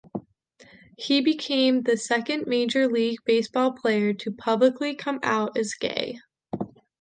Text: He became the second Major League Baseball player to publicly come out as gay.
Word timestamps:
He 0.97 1.21
became 1.21 1.83
the 1.83 1.95
second 1.95 2.47
Major 2.47 2.87
League 2.87 3.19
Baseball 3.23 3.73
player 3.73 4.13
to 4.15 4.31
publicly 4.31 4.95
come 4.95 5.19
out 5.21 5.55
as 5.55 5.75
gay. 5.75 6.17